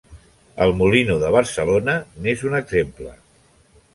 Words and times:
El 0.65 0.71
Molino 0.79 1.17
de 1.25 1.29
Barcelona 1.35 1.95
n'és 2.25 2.43
un 2.49 2.57
exemple. 2.63 3.13